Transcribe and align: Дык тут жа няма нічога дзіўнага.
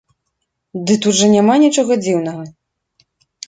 Дык 0.87 1.03
тут 1.03 1.15
жа 1.19 1.29
няма 1.35 1.59
нічога 1.67 2.01
дзіўнага. 2.03 2.51